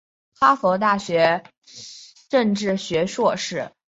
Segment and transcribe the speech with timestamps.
[0.35, 1.43] 哈佛大学
[2.29, 3.71] 政治学硕士。